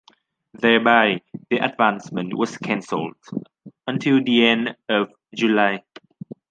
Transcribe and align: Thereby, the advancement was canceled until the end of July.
Thereby, 0.55 1.21
the 1.51 1.57
advancement 1.57 2.35
was 2.35 2.57
canceled 2.57 3.17
until 3.85 4.23
the 4.23 4.47
end 4.47 4.75
of 4.89 5.13
July. 5.35 5.83